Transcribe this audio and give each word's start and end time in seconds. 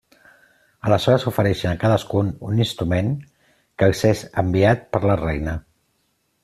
Aleshores 0.87 1.25
ofereixen 1.31 1.71
a 1.73 1.79
cadascun 1.83 2.31
un 2.49 2.63
instrument 2.65 3.13
que 3.29 3.93
els 3.93 4.03
és 4.15 4.27
enviat 4.45 4.87
per 4.97 5.05
la 5.11 5.21
Reina. 5.27 5.57